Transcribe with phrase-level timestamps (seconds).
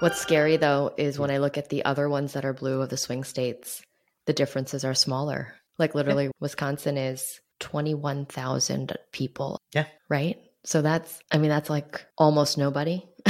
[0.00, 1.22] What's scary though is hmm.
[1.22, 3.82] when I look at the other ones that are blue of the swing states,
[4.26, 5.54] the differences are smaller.
[5.78, 6.30] Like literally, yeah.
[6.40, 9.58] Wisconsin is 21,000 people.
[9.74, 9.86] Yeah.
[10.08, 10.38] Right.
[10.64, 13.02] So that's, I mean, that's like almost nobody.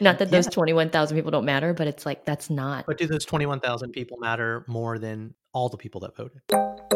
[0.00, 0.50] not that those yeah.
[0.50, 2.86] 21,000 people don't matter, but it's like that's not.
[2.86, 6.95] But do those 21,000 people matter more than all the people that voted?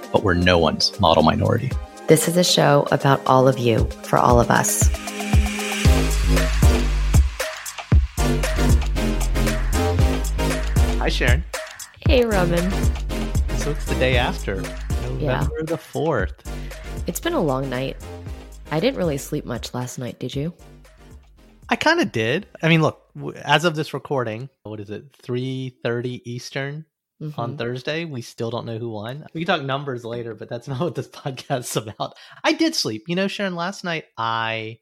[0.11, 1.71] but we're no one's model minority.
[2.07, 4.89] This is a show about all of you, for all of us.
[10.97, 11.43] Hi, Sharon.
[12.07, 12.71] Hey, Raman.
[13.57, 15.47] So it's the day after, November yeah.
[15.65, 16.33] the 4th.
[17.07, 17.97] It's been a long night.
[18.71, 20.53] I didn't really sleep much last night, did you?
[21.69, 22.47] I kind of did.
[22.61, 23.01] I mean, look,
[23.43, 25.11] as of this recording, what is it?
[25.13, 26.85] 3:30 Eastern
[27.21, 27.39] mm-hmm.
[27.39, 28.05] on Thursday.
[28.05, 29.25] We still don't know who won.
[29.33, 32.15] We can talk numbers later, but that's not what this podcast is about.
[32.43, 33.03] I did sleep.
[33.07, 34.79] You know, Sharon, last night I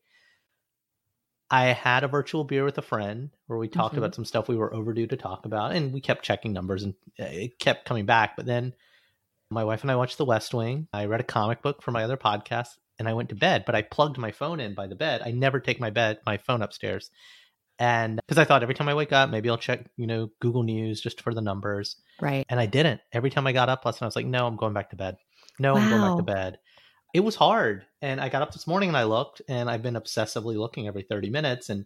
[1.52, 4.04] I had a virtual beer with a friend where we talked mm-hmm.
[4.04, 6.94] about some stuff we were overdue to talk about, and we kept checking numbers, and
[7.18, 8.36] it kept coming back.
[8.36, 8.74] But then
[9.50, 10.88] my wife and I watched The West Wing.
[10.94, 13.64] I read a comic book for my other podcast, and I went to bed.
[13.66, 15.22] But I plugged my phone in by the bed.
[15.26, 17.10] I never take my bed my phone upstairs,
[17.80, 20.64] and because I thought every time I wake up, maybe I'll check, you know, Google
[20.64, 21.96] News just for the numbers.
[22.22, 22.46] Right.
[22.50, 23.00] And I didn't.
[23.14, 24.98] Every time I got up last night, I was like, no, I'm going back to
[24.98, 25.18] bed.
[25.60, 25.80] No, wow.
[25.80, 26.60] I'm going back to bed.
[27.14, 27.86] It was hard.
[28.02, 31.04] And I got up this morning and I looked, and I've been obsessively looking every
[31.04, 31.86] 30 minutes and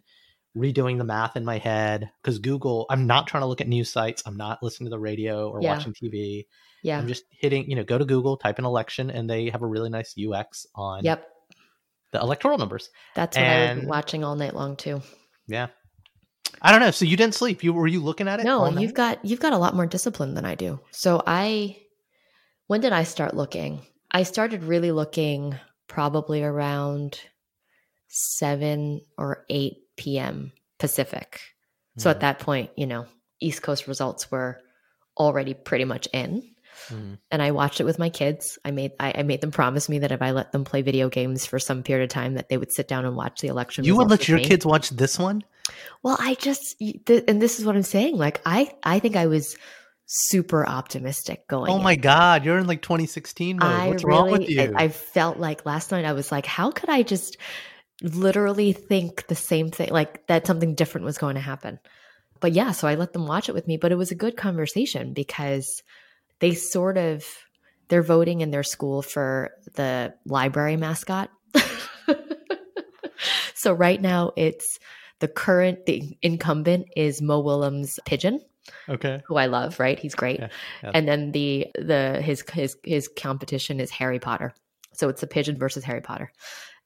[0.56, 3.90] redoing the math in my head because Google, I'm not trying to look at news
[3.90, 4.24] sites.
[4.26, 5.76] I'm not listening to the radio or yeah.
[5.76, 6.46] watching TV.
[6.82, 6.98] Yeah.
[6.98, 9.66] I'm just hitting, you know, go to Google, type in election, and they have a
[9.66, 11.28] really nice UX on yep.
[12.12, 12.90] the electoral numbers.
[13.14, 15.00] That's what and, I've been watching all night long too.
[15.46, 15.68] Yeah.
[16.62, 16.90] I don't know.
[16.90, 17.62] So you didn't sleep.
[17.62, 18.44] You were you looking at it?
[18.44, 20.80] No, you've got you've got a lot more discipline than I do.
[20.90, 21.78] So I
[22.66, 23.82] when did I start looking?
[24.10, 25.56] I started really looking
[25.88, 27.20] probably around
[28.08, 30.52] 7 or 8 p.m.
[30.78, 31.40] Pacific.
[31.98, 32.12] So mm.
[32.12, 33.06] at that point, you know,
[33.40, 34.60] East Coast results were
[35.16, 36.42] already pretty much in.
[36.88, 37.18] Mm.
[37.30, 38.58] And I watched it with my kids.
[38.64, 41.08] I made I, I, made them promise me that if I let them play video
[41.08, 43.84] games for some period of time, that they would sit down and watch the election.
[43.84, 44.44] You would let your me.
[44.44, 45.42] kids watch this one?
[46.02, 48.16] Well, I just th- and this is what I'm saying.
[48.16, 49.56] Like I I think I was
[50.06, 51.70] super optimistic going.
[51.70, 52.00] Oh my in.
[52.00, 53.70] god, you're in like 2016 mode.
[53.70, 54.74] I What's really, wrong with you?
[54.76, 57.38] I, I felt like last night I was like, how could I just
[58.02, 61.78] literally think the same thing, like that something different was going to happen.
[62.40, 63.76] But yeah, so I let them watch it with me.
[63.76, 65.82] But it was a good conversation because
[66.40, 67.24] they sort of
[67.88, 71.30] they're voting in their school for the library mascot.
[73.54, 74.78] so right now it's
[75.24, 78.40] the current the incumbent is Mo Willems Pigeon.
[78.90, 79.22] Okay.
[79.26, 79.98] Who I love, right?
[79.98, 80.38] He's great.
[80.38, 80.48] Yeah,
[80.82, 80.90] yeah.
[80.92, 84.54] And then the the his his his competition is Harry Potter.
[84.92, 86.30] So it's the pigeon versus Harry Potter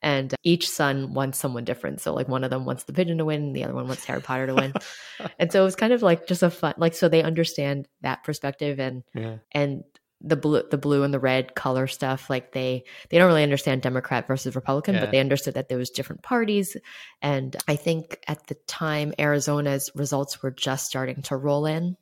[0.00, 2.00] and each son wants someone different.
[2.00, 4.22] So like one of them wants the pigeon to win, the other one wants Harry
[4.22, 4.72] Potter to win.
[5.40, 8.22] and so it was kind of like just a fun like so they understand that
[8.22, 9.38] perspective and yeah.
[9.50, 9.82] and
[10.28, 13.82] the blue the blue and the red color stuff like they they don't really understand
[13.82, 15.00] democrat versus republican yeah.
[15.00, 16.76] but they understood that there was different parties.
[17.22, 21.96] And i think at the time arizona's results were just starting to roll in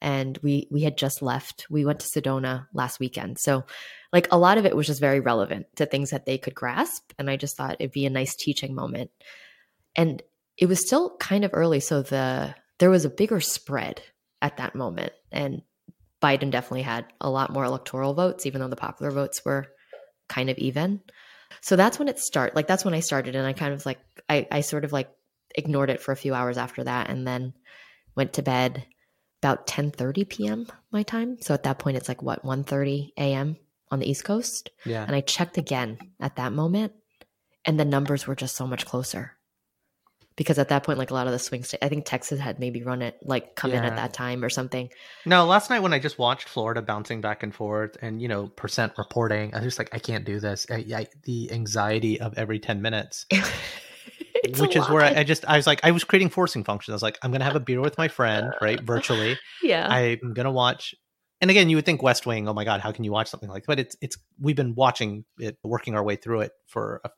[0.00, 1.66] and we we had just left.
[1.68, 3.38] We went to sedona last weekend.
[3.38, 3.64] So
[4.12, 7.12] like a lot of it was just very relevant to things that they could grasp
[7.18, 9.10] and i just thought it'd be a nice teaching moment.
[9.94, 10.22] And
[10.56, 14.02] it was still kind of early so the there was a bigger spread
[14.40, 15.12] at that moment.
[15.30, 15.62] And
[16.22, 19.66] biden definitely had a lot more electoral votes even though the popular votes were
[20.28, 21.00] kind of even
[21.60, 23.98] so that's when it start like that's when i started and i kind of like
[24.28, 25.10] i, I sort of like
[25.54, 27.54] ignored it for a few hours after that and then
[28.14, 28.86] went to bed
[29.42, 30.66] about 10:30 p.m.
[30.90, 31.38] my time.
[31.40, 33.56] So at that point it's like what 1:30 a.m
[33.90, 34.70] on the East Coast.
[34.84, 35.04] Yeah.
[35.04, 36.92] And I checked again at that moment,
[37.64, 39.36] and the numbers were just so much closer.
[40.40, 42.58] Because at that point, like a lot of the swing states, I think Texas had
[42.58, 43.80] maybe run it, like come yeah.
[43.80, 44.88] in at that time or something.
[45.26, 48.46] No, last night when I just watched Florida bouncing back and forth and, you know,
[48.46, 50.66] percent reporting, I was just like, I can't do this.
[50.70, 53.26] I, I, the anxiety of every 10 minutes.
[54.58, 54.90] which is lot.
[54.90, 56.94] where I, I, just I was like I was creating forcing functions.
[56.94, 59.38] I was like I'm gonna have a beer with my friend, right, virtually.
[59.62, 60.94] Yeah, I'm gonna watch
[61.40, 62.48] and again, you would think West Wing.
[62.48, 63.62] Oh my God, how can you watch something like?
[63.62, 63.68] That?
[63.68, 67.10] But it's it's we've been watching it, working our way through it for a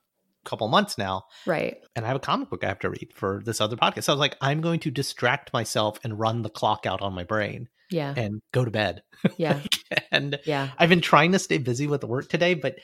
[0.45, 1.25] couple months now.
[1.47, 1.79] Right.
[1.95, 4.05] And I have a comic book I have to read for this other podcast.
[4.05, 7.15] So I was like, I'm going to distract myself and run the clock out on
[7.15, 7.69] my brain.
[7.91, 8.15] Yeah.
[8.17, 9.03] And go to bed.
[9.37, 9.61] Yeah.
[10.11, 10.71] and yeah.
[10.77, 12.77] I've been trying to stay busy with the work today, but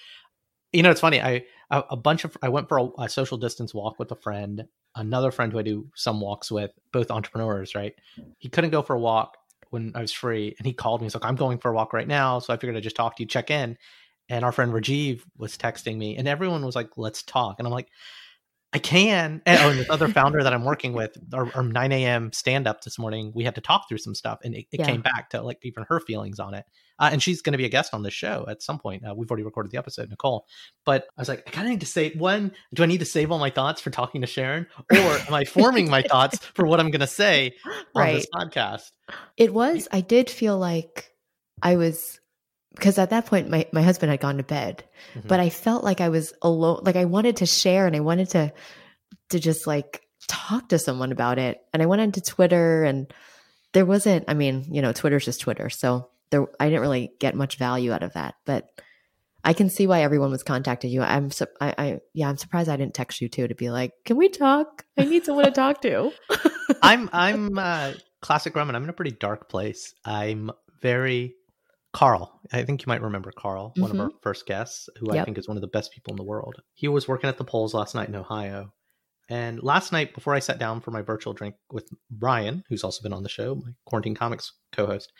[0.72, 1.20] you know, it's funny.
[1.20, 4.16] I a, a bunch of I went for a, a, social distance walk with a
[4.16, 7.74] friend, another friend who I do some walks with, both entrepreneurs.
[7.74, 7.94] Right?
[8.38, 9.36] He couldn't go for a walk
[9.70, 11.06] when I was free, and he called me.
[11.06, 13.16] He's like, "I'm going for a walk right now," so I figured I'd just talk
[13.16, 13.78] to you, check in.
[14.28, 17.72] And our friend Rajiv was texting me, and everyone was like, "Let's talk." And I'm
[17.72, 17.88] like,
[18.72, 19.40] I can.
[19.46, 22.32] And, oh, and this other founder that I'm working with, our, our 9 a.m.
[22.32, 24.86] stand up this morning, we had to talk through some stuff, and it, it yeah.
[24.86, 26.66] came back to like even her feelings on it.
[26.98, 29.06] Uh, and she's going to be a guest on this show at some point.
[29.06, 30.46] Uh, we've already recorded the episode, Nicole.
[30.84, 32.52] But I was like, I kind of need to say one.
[32.74, 35.44] Do I need to save all my thoughts for talking to Sharon, or am I
[35.44, 37.54] forming my thoughts for what I'm going to say
[37.94, 38.90] on this podcast?
[39.38, 39.88] It was.
[39.92, 41.14] I did feel like
[41.62, 42.20] I was
[42.78, 44.84] because at that point my, my husband had gone to bed.
[45.14, 45.28] Mm-hmm.
[45.28, 48.30] but i felt like i was alone like i wanted to share and i wanted
[48.30, 48.52] to
[49.30, 51.60] to just like talk to someone about it.
[51.72, 53.12] And i went onto twitter and
[53.72, 55.70] there wasn't i mean you know twitter's just twitter.
[55.70, 58.34] So there i didn't really get much value out of that.
[58.44, 58.68] But
[59.44, 61.02] i can see why everyone was contacting you.
[61.02, 63.92] I'm so I, I yeah i'm surprised i didn't text you too to be like
[64.04, 64.84] can we talk?
[64.96, 66.12] I need someone to talk to.
[66.82, 68.74] I'm i'm uh classic Raman.
[68.74, 69.94] I'm in a pretty dark place.
[70.04, 70.50] I'm
[70.80, 71.34] very
[71.92, 74.00] Carl, I think you might remember Carl, one mm-hmm.
[74.00, 75.22] of our first guests, who yep.
[75.22, 76.56] I think is one of the best people in the world.
[76.74, 78.72] He was working at the polls last night in Ohio.
[79.30, 83.02] And last night, before I sat down for my virtual drink with Brian, who's also
[83.02, 85.12] been on the show, my Quarantine Comics co host,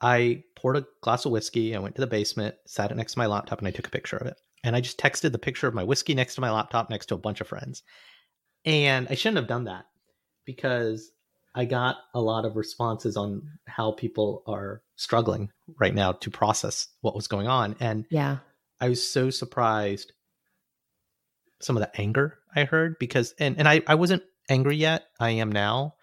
[0.00, 1.74] I poured a glass of whiskey.
[1.74, 3.90] I went to the basement, sat it next to my laptop, and I took a
[3.90, 4.36] picture of it.
[4.62, 7.14] And I just texted the picture of my whiskey next to my laptop next to
[7.14, 7.82] a bunch of friends.
[8.64, 9.84] And I shouldn't have done that
[10.44, 11.10] because
[11.56, 15.50] I got a lot of responses on how people are struggling
[15.80, 17.76] right now to process what was going on.
[17.80, 18.38] And yeah,
[18.78, 20.12] I was so surprised
[21.60, 25.06] some of the anger I heard because and and I, I wasn't angry yet.
[25.18, 25.94] I am now.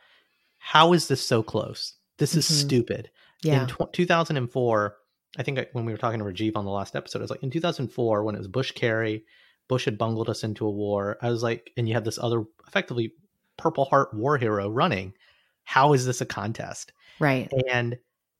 [0.58, 1.94] How is this so close?
[2.18, 2.68] This is mm-hmm.
[2.68, 3.12] stupid.
[3.44, 3.64] Yeah.
[3.64, 4.96] In tw- 2004,
[5.38, 7.32] I think I, when we were talking to Rajiv on the last episode, I was
[7.32, 9.26] like, in 2004, when it was Bush Kerry,
[9.68, 11.18] Bush had bungled us into a war.
[11.22, 13.14] I was like, and you had this other effectively
[13.58, 15.14] Purple Heart war hero running
[15.64, 16.92] how is this a contest?
[17.20, 17.52] Right.
[17.70, 17.94] And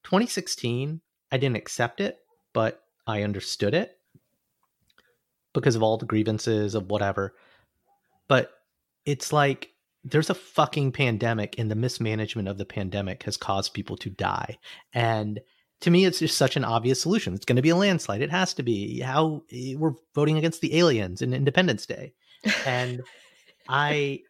[0.04, 2.20] 2016, I didn't accept it,
[2.54, 3.98] but I understood it
[5.54, 7.34] because of all the grievances of whatever.
[8.28, 8.52] But
[9.06, 9.70] it's like
[10.04, 14.58] there's a fucking pandemic, and the mismanagement of the pandemic has caused people to die.
[14.94, 15.40] And
[15.82, 17.34] to me, it's just such an obvious solution.
[17.34, 18.22] It's going to be a landslide.
[18.22, 19.00] It has to be.
[19.00, 22.14] How eh, we're voting against the aliens in Independence Day.
[22.66, 23.02] And
[23.70, 24.22] I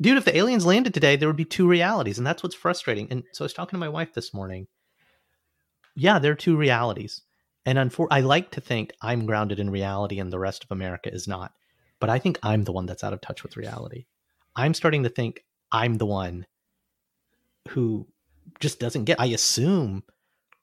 [0.00, 3.08] dude, if the aliens landed today, there would be two realities, and that's what's frustrating.
[3.10, 4.66] And so I was talking to my wife this morning.
[5.94, 7.22] Yeah, there are two realities,
[7.66, 11.12] and unfor- I like to think I'm grounded in reality, and the rest of America
[11.12, 11.52] is not.
[12.00, 14.06] But I think I'm the one that's out of touch with reality.
[14.54, 16.46] I'm starting to think I'm the one
[17.70, 18.06] who
[18.60, 19.20] just doesn't get.
[19.20, 20.04] I assume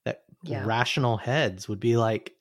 [0.05, 0.65] that yeah.
[0.65, 2.33] rational heads would be like,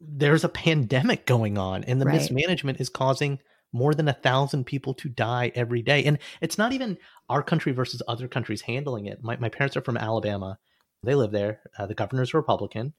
[0.00, 2.16] "There's a pandemic going on, and the right.
[2.16, 3.38] mismanagement is causing."
[3.72, 6.04] More than a thousand people to die every day.
[6.04, 6.98] And it's not even
[7.28, 9.22] our country versus other countries handling it.
[9.22, 10.58] My, my parents are from Alabama.
[11.02, 11.60] They live there.
[11.78, 12.92] Uh, the governor's a Republican.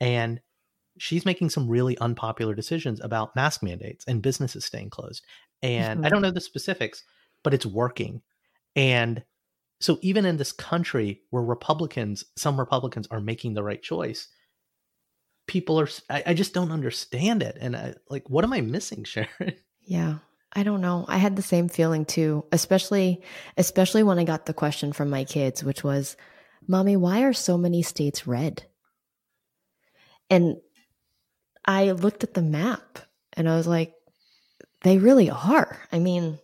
[0.00, 0.40] And
[0.98, 5.24] she's making some really unpopular decisions about mask mandates and businesses staying closed.
[5.62, 6.06] And mm-hmm.
[6.06, 7.02] I don't know the specifics,
[7.42, 8.22] but it's working.
[8.76, 9.24] And
[9.80, 14.28] so even in this country where Republicans, some Republicans are making the right choice,
[15.46, 17.56] people are, I, I just don't understand it.
[17.60, 19.54] And I, like, what am I missing, Sharon?
[19.88, 20.18] Yeah.
[20.52, 21.04] I don't know.
[21.08, 23.22] I had the same feeling too, especially
[23.56, 26.16] especially when I got the question from my kids which was,
[26.66, 28.64] "Mommy, why are so many states red?"
[30.30, 30.58] And
[31.64, 32.98] I looked at the map
[33.34, 33.94] and I was like,
[34.82, 35.80] they really are.
[35.92, 36.38] I mean,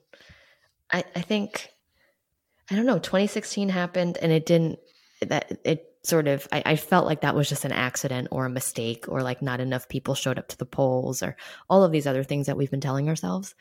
[0.90, 1.70] I I think
[2.70, 4.78] I don't know, 2016 happened and it didn't
[5.20, 8.50] that it sort of I, I, felt like that was just an accident or a
[8.50, 11.36] mistake or like not enough people showed up to the polls or
[11.68, 13.54] all of these other things that we've been telling ourselves.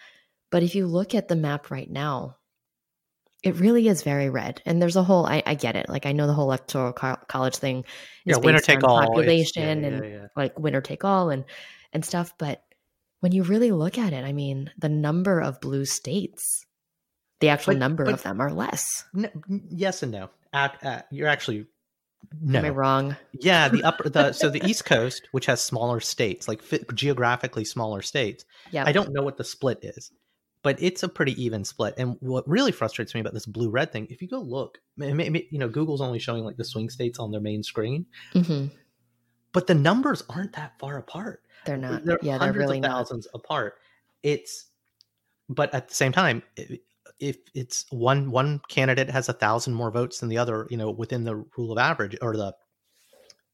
[0.51, 2.37] But if you look at the map right now
[3.43, 4.61] it really is very red.
[4.65, 5.89] And there's a whole i, I get it.
[5.89, 7.85] Like i know the whole electoral co- college thing
[8.25, 9.01] is yeah, winner take all.
[9.01, 11.45] Population yeah, yeah, and like winner take all and
[11.91, 12.33] and stuff.
[12.37, 12.63] But
[13.19, 16.65] when you really look at it i mean the number of blue states
[17.43, 19.03] the actual but, number but, of them are less.
[19.69, 20.29] Yes and no.
[20.53, 21.65] At, at, uh, you're actually
[22.41, 22.59] no.
[22.59, 23.15] Am I wrong?
[23.33, 27.65] Yeah, the upper the so the East Coast, which has smaller states, like fit, geographically
[27.65, 28.45] smaller states.
[28.71, 30.11] Yeah, I don't know what the split is,
[30.61, 31.93] but it's a pretty even split.
[31.97, 35.47] And what really frustrates me about this blue red thing, if you go look, maybe,
[35.51, 38.67] you know, Google's only showing like the swing states on their main screen, mm-hmm.
[39.51, 41.41] but the numbers aren't that far apart.
[41.65, 42.05] They're not.
[42.05, 43.39] They're yeah, hundreds they're really of thousands not.
[43.39, 43.75] apart.
[44.21, 44.67] It's
[45.49, 46.43] but at the same time,
[47.23, 50.91] if it's one one candidate has a thousand more votes than the other, you know,
[50.91, 52.53] within the rule of average or the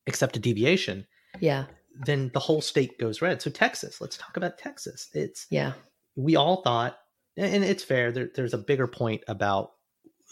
[0.08, 1.06] accepted deviation,
[1.40, 1.66] yeah,
[2.06, 3.42] then the whole state goes red.
[3.42, 5.10] So Texas, let's talk about Texas.
[5.14, 5.74] It's yeah,
[6.16, 6.98] we all thought,
[7.38, 8.12] and it's fair.
[8.12, 9.72] There, there's a bigger point about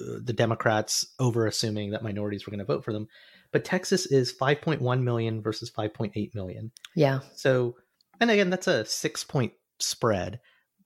[0.01, 3.08] uh, the Democrats over assuming that minorities were going to vote for them,
[3.51, 6.72] but Texas is 5.1 million versus 5.8 million.
[6.96, 7.20] Yeah.
[7.36, 7.75] So,
[8.20, 10.39] and again, that's a six point spread,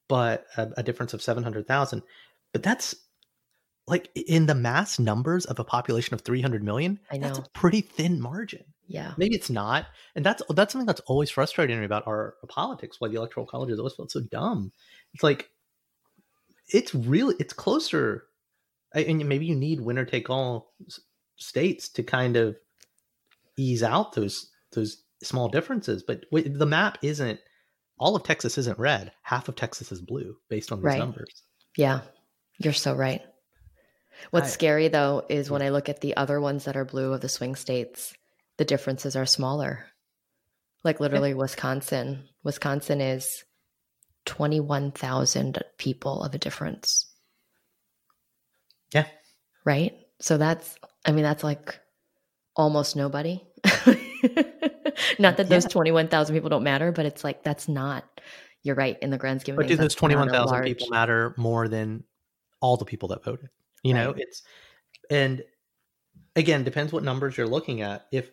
[0.10, 2.04] but a, a difference of 700,000.
[2.54, 2.96] But that's
[3.88, 7.28] like in the mass numbers of a population of 300 million, I know.
[7.28, 8.64] that's a pretty thin margin.
[8.88, 9.14] Yeah.
[9.18, 9.88] Maybe it's not.
[10.16, 13.46] And that's that's something that's always frustrating me about our, our politics, why the electoral
[13.46, 14.72] college has always felt so dumb.
[15.14, 15.50] It's like
[16.68, 18.26] it's really it's closer
[18.94, 20.74] and maybe you need winner take all
[21.38, 22.58] states to kind of
[23.58, 27.40] ease out those those small differences, but the map isn't
[28.00, 29.12] all of Texas isn't red.
[29.22, 31.00] Half of Texas is blue based on these right.
[31.00, 31.44] numbers.
[31.78, 32.02] Yeah.
[32.64, 33.22] You're so right.
[34.30, 35.66] What's I, scary though is when mm.
[35.66, 38.14] I look at the other ones that are blue of the swing states,
[38.58, 39.86] the differences are smaller.
[40.84, 41.34] Like literally.
[41.34, 42.28] Wisconsin.
[42.44, 43.44] Wisconsin is
[44.26, 47.12] 21,000 people of a difference.
[48.94, 49.06] Yeah.
[49.66, 49.94] Right?
[50.20, 50.76] So that's
[51.06, 51.80] I mean that's like
[52.56, 53.42] almost nobody.
[55.20, 55.70] not that those yeah.
[55.70, 58.04] 21,000 people don't matter, but it's like that's not
[58.64, 59.80] you're right in the grand scheme of but things.
[59.80, 62.04] do those 21,000 people matter more than
[62.62, 63.50] all the people that voted?
[63.84, 64.04] You right.
[64.04, 64.44] know, it's
[65.10, 65.44] and
[66.36, 68.08] again, depends what numbers you're looking at.
[68.12, 68.32] If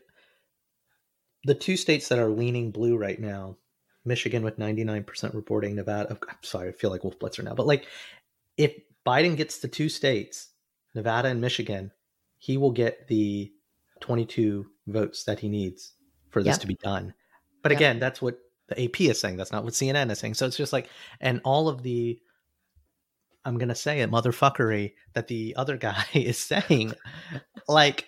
[1.44, 3.56] the two states that are leaning blue right now,
[4.04, 7.86] Michigan with 99% reporting, Nevada, I'm sorry, I feel like Wolf Blitzer now, but like
[8.56, 8.74] if
[9.06, 10.48] Biden gets the two states,
[10.94, 11.92] Nevada and Michigan,
[12.38, 13.52] he will get the
[14.00, 15.94] 22 votes that he needs
[16.30, 16.60] for this yep.
[16.60, 17.14] to be done.
[17.62, 17.78] But yep.
[17.78, 19.36] again, that's what the AP is saying.
[19.36, 20.34] That's not what CNN is saying.
[20.34, 20.88] So it's just like,
[21.20, 22.20] and all of the
[23.48, 26.92] I'm gonna say it, motherfuckery that the other guy is saying.
[27.66, 28.06] like,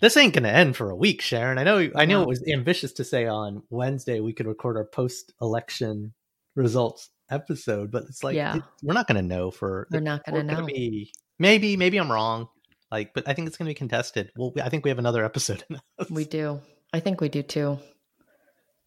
[0.00, 1.58] this ain't gonna end for a week, Sharon.
[1.58, 1.90] I know.
[1.96, 6.14] I know it was ambitious to say on Wednesday we could record our post-election
[6.54, 8.56] results episode, but it's like yeah.
[8.56, 9.88] it, we're not gonna know for.
[9.90, 10.54] We're not gonna know.
[10.54, 12.48] Gonna be, maybe, maybe I'm wrong.
[12.92, 14.30] Like, but I think it's gonna be contested.
[14.36, 15.64] Well, I think we have another episode.
[16.08, 16.60] we do.
[16.92, 17.80] I think we do too.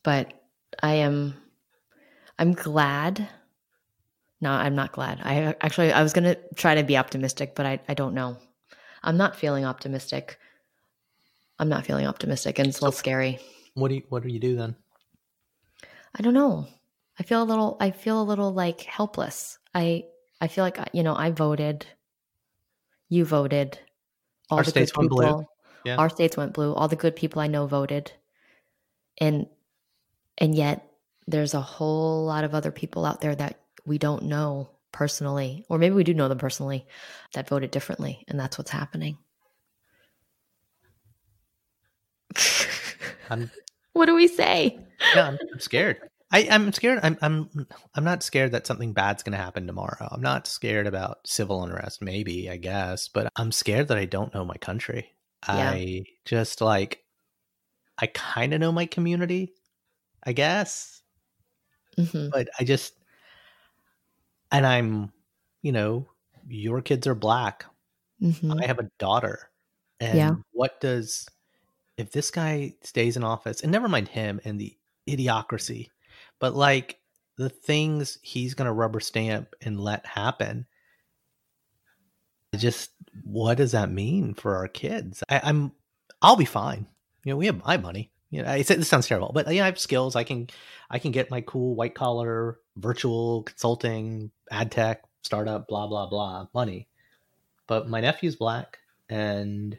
[0.04, 0.34] But
[0.82, 1.36] I am.
[2.38, 3.28] I'm glad
[4.42, 5.20] no, I'm not glad.
[5.24, 8.38] I actually I was gonna try to be optimistic, but I, I don't know.
[9.04, 10.40] I'm not feeling optimistic.
[11.60, 13.40] I'm not feeling optimistic and it's a little scary.
[13.74, 14.76] What do you what do you do then?
[16.16, 16.68] I don't know.
[17.20, 19.58] I feel a little I feel a little like helpless.
[19.76, 20.06] I
[20.40, 21.86] I feel like you know, I voted.
[23.10, 23.78] You voted.
[24.50, 25.46] All Our the states went blue.
[25.84, 25.98] Yeah.
[25.98, 26.74] Our states went blue.
[26.74, 28.12] All the good people I know voted.
[29.18, 29.48] And
[30.38, 30.90] and yet
[31.28, 35.78] there's a whole lot of other people out there that we don't know personally, or
[35.78, 36.86] maybe we do know them personally,
[37.34, 38.24] that voted differently.
[38.28, 39.18] And that's what's happening.
[43.30, 43.52] I'm,
[43.94, 44.80] what do we say?
[45.16, 45.98] Yeah, I'm, I'm scared.
[46.32, 47.00] I, am scared.
[47.02, 47.50] I'm I'm
[47.96, 50.08] I'm not scared that something bad's going to happen tomorrow.
[50.12, 52.04] I'm not scared about civil unrest.
[52.04, 55.10] Maybe I guess, but I'm scared that I don't know my country.
[55.48, 55.72] Yeah.
[55.72, 57.04] I just like
[57.98, 59.54] I kind of know my community,
[60.24, 61.02] I guess,
[61.98, 62.30] mm-hmm.
[62.30, 62.94] but I just
[64.52, 65.12] and I'm,
[65.62, 66.08] you know,
[66.48, 67.66] your kids are black.
[68.22, 68.54] Mm-hmm.
[68.54, 69.50] I have a daughter.
[70.00, 70.36] And yeah.
[70.52, 71.28] what does,
[71.98, 74.76] if this guy stays in office, and never mind him and the
[75.08, 75.90] idiocracy,
[76.40, 77.00] but like
[77.38, 80.66] the things he's going to rubber stamp and let happen,
[82.56, 82.92] just
[83.24, 85.24] what does that mean for our kids?
[85.30, 85.72] I, I'm,
[86.22, 86.88] I'll be fine.
[87.24, 88.12] You know, we have my money.
[88.30, 90.16] You know, I said this sounds terrible, but yeah, I have skills.
[90.16, 90.50] I can,
[90.90, 96.48] I can get my cool white collar virtual consulting, ad tech, startup, blah, blah, blah
[96.54, 96.88] money.
[97.68, 99.78] But my nephew's black and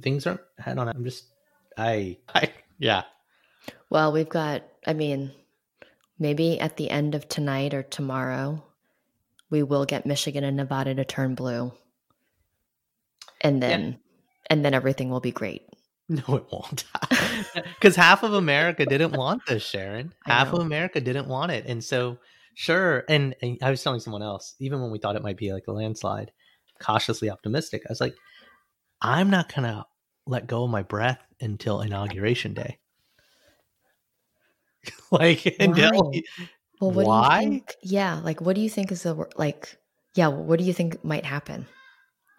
[0.00, 0.88] things aren't head on.
[0.88, 1.26] I'm just,
[1.76, 3.02] I, I, yeah.
[3.90, 5.32] Well, we've got, I mean,
[6.18, 8.62] maybe at the end of tonight or tomorrow,
[9.50, 11.72] we will get Michigan and Nevada to turn blue.
[13.40, 13.96] And then, yeah.
[14.48, 15.62] and then everything will be great.
[16.28, 16.84] No, it won't.
[17.80, 20.12] Because half of America didn't want this, Sharon.
[20.24, 21.64] Half of America didn't want it.
[21.66, 22.18] And so,
[22.54, 23.04] sure.
[23.08, 25.66] And, and, I was telling someone else, even when we thought it might be like
[25.68, 26.32] a landslide,
[26.80, 28.14] cautiously optimistic, I was like,
[29.00, 29.86] I'm not going to
[30.26, 32.78] let go of my breath until inauguration day.
[35.10, 36.12] like, until.
[36.80, 37.38] Well, what why?
[37.38, 37.74] do you think?
[37.82, 38.20] Yeah.
[38.22, 39.76] Like, what do you think is the, like,
[40.14, 41.66] yeah, what do you think might happen?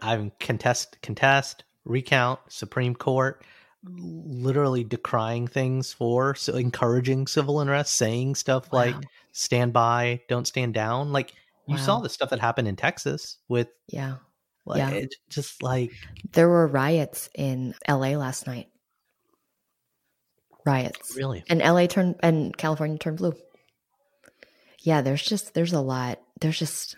[0.01, 3.43] I'm contest, contest, recount, Supreme Court
[3.83, 8.79] literally decrying things for so encouraging civil unrest saying stuff wow.
[8.79, 8.95] like
[9.31, 11.11] stand by don't stand down.
[11.11, 11.33] Like
[11.67, 11.81] you wow.
[11.81, 14.17] saw the stuff that happened in texas with yeah.
[14.65, 15.05] like, yeah.
[15.29, 15.91] just like
[16.33, 18.67] there were riots in la last night.
[20.63, 21.15] Riots.
[21.17, 21.43] Really?
[21.49, 23.33] And la turned and california turned blue.
[24.83, 26.95] Yeah there's just there's a lot there's just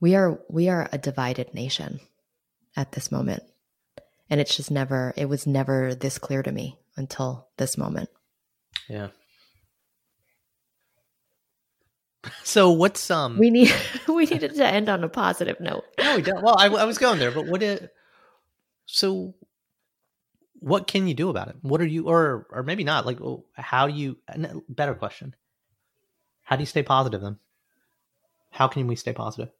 [0.00, 2.00] we are we are a divided nation
[2.76, 3.42] at this moment
[4.30, 8.08] and it's just never it was never this clear to me until this moment.
[8.88, 9.08] Yeah.
[12.42, 13.72] So what's um we need
[14.08, 15.84] we needed to end on a positive note.
[15.98, 16.42] No we don't.
[16.42, 17.92] Well I, I was going there but what it
[18.86, 19.34] so
[20.58, 21.56] what can you do about it?
[21.62, 23.18] What are you or or maybe not like
[23.54, 24.18] how do you
[24.68, 25.34] better question.
[26.42, 27.38] How do you stay positive then?
[28.50, 29.52] How can we stay positive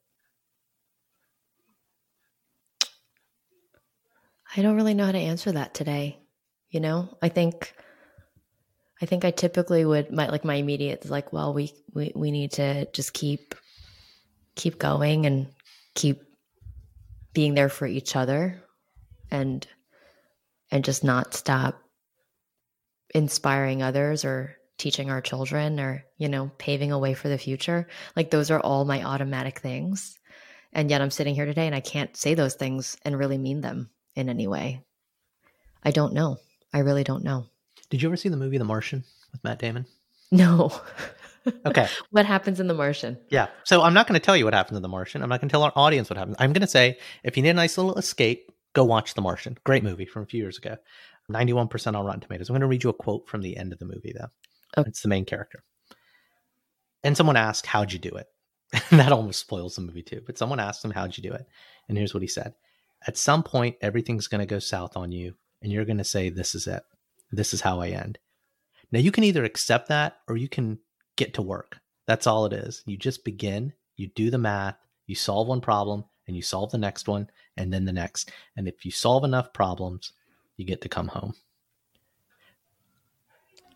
[4.57, 6.19] I don't really know how to answer that today.
[6.71, 7.75] You know, I think,
[9.03, 12.31] I think I typically would my like my immediate is like, well, we we we
[12.31, 13.55] need to just keep
[14.55, 15.49] keep going and
[15.95, 16.23] keep
[17.35, 18.63] being there for each other,
[19.31, 19.67] and
[20.71, 21.79] and just not stop
[23.15, 27.87] inspiring others or teaching our children or you know paving a way for the future.
[28.17, 30.19] Like those are all my automatic things.
[30.73, 33.63] And yet i'm sitting here today and i can't say those things and really mean
[33.63, 34.83] them in any way?
[35.85, 36.39] I don't know.
[36.73, 37.47] I really don't know.
[37.91, 39.87] Did you ever see the movie The Martian with Matt Damon?
[40.33, 40.73] No.
[41.67, 41.87] okay.
[42.11, 43.19] What happens in The Martian?
[43.29, 43.47] Yeah.
[43.65, 45.23] So I'm not going to tell you what happens in The Martian.
[45.23, 46.37] I'm not going to tell our audience what happens.
[46.41, 49.57] I'm going to say if you need a nice little escape, go watch The Martian.
[49.63, 50.77] Great movie from a few years ago.
[51.31, 52.49] 91% on Rotten Tomatoes.
[52.49, 54.29] I'm going to read you a quote from the end of the movie, though.
[54.79, 54.89] Okay.
[54.89, 55.63] It's the main character.
[57.03, 58.27] And someone asked, How'd you do it?
[58.91, 60.23] that almost spoils the movie, too.
[60.25, 61.47] But someone asked him, How'd you do it?
[61.89, 62.55] And here's what he said
[63.07, 66.29] at some point everything's going to go south on you and you're going to say
[66.29, 66.83] this is it.
[67.33, 68.19] This is how i end.
[68.93, 70.79] Now you can either accept that or you can
[71.17, 71.79] get to work.
[72.07, 72.83] That's all it is.
[72.87, 74.77] You just begin you do the math
[75.07, 78.31] you solve one problem and you solve the next one and then the next.
[78.57, 80.13] And if you solve enough problems
[80.57, 81.35] you get to come home.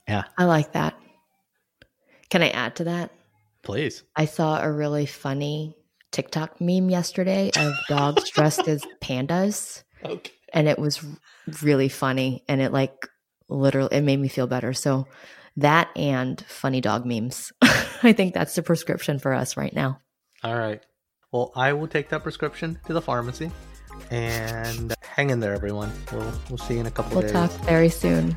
[0.08, 0.24] Yeah.
[0.36, 0.98] I like that.
[2.30, 3.10] Can i add to that?
[3.62, 4.02] Please.
[4.16, 5.76] I saw a really funny
[6.12, 9.82] TikTok meme yesterday of dogs dressed as pandas.
[10.04, 10.32] Okay.
[10.52, 11.04] And it was
[11.62, 13.08] really funny and it like
[13.48, 14.72] literally it made me feel better.
[14.72, 15.06] So
[15.56, 17.52] that and funny dog memes.
[17.62, 20.00] I think that's the prescription for us right now.
[20.42, 20.82] All right.
[21.32, 23.50] Well, I will take that prescription to the pharmacy
[24.10, 25.92] and hang in there everyone.
[26.12, 27.32] We'll we'll see you in a couple we'll days.
[27.32, 28.36] We'll talk very soon.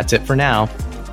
[0.00, 0.66] That's it for now.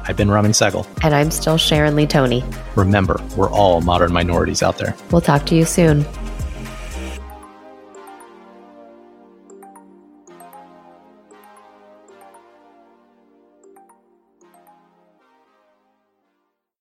[0.05, 0.87] I've been Raman Sehgal.
[1.03, 2.41] And I'm still Sharon Lee Thony.
[2.77, 4.95] Remember, we're all modern minorities out there.
[5.11, 6.05] We'll talk to you soon.